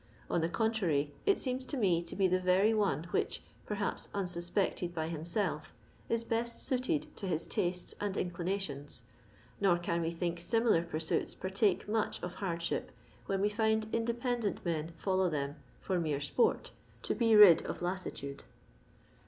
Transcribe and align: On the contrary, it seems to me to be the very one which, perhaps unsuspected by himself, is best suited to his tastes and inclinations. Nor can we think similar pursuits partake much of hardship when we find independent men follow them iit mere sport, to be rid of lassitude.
On 0.31 0.41
the 0.41 0.49
contrary, 0.49 1.13
it 1.27 1.37
seems 1.37 1.63
to 1.67 1.77
me 1.77 2.01
to 2.01 2.15
be 2.15 2.27
the 2.27 2.39
very 2.39 2.73
one 2.73 3.03
which, 3.11 3.43
perhaps 3.67 4.09
unsuspected 4.15 4.95
by 4.95 5.09
himself, 5.09 5.75
is 6.09 6.23
best 6.23 6.59
suited 6.59 7.15
to 7.17 7.27
his 7.27 7.45
tastes 7.45 7.93
and 8.01 8.17
inclinations. 8.17 9.03
Nor 9.59 9.77
can 9.77 10.01
we 10.01 10.09
think 10.09 10.39
similar 10.41 10.81
pursuits 10.81 11.35
partake 11.35 11.87
much 11.87 12.19
of 12.23 12.33
hardship 12.33 12.91
when 13.27 13.41
we 13.41 13.49
find 13.49 13.85
independent 13.93 14.65
men 14.65 14.91
follow 14.97 15.29
them 15.29 15.57
iit 15.85 16.01
mere 16.01 16.19
sport, 16.19 16.71
to 17.03 17.13
be 17.13 17.35
rid 17.35 17.63
of 17.67 17.83
lassitude. 17.83 18.43